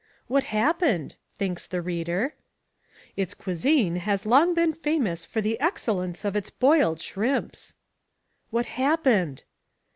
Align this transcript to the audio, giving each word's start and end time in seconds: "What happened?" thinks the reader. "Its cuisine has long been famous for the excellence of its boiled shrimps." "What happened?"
"What 0.25 0.45
happened?" 0.45 1.13
thinks 1.37 1.67
the 1.67 1.79
reader. 1.79 2.33
"Its 3.15 3.35
cuisine 3.35 3.97
has 3.97 4.25
long 4.25 4.55
been 4.55 4.73
famous 4.73 5.25
for 5.25 5.41
the 5.41 5.59
excellence 5.59 6.25
of 6.25 6.35
its 6.35 6.49
boiled 6.49 6.99
shrimps." 6.99 7.75
"What 8.49 8.65
happened?" 8.65 9.43